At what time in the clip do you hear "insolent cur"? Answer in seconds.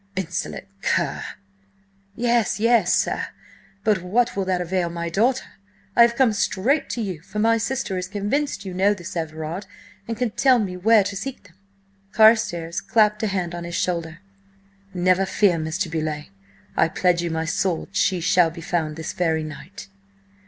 0.15-1.21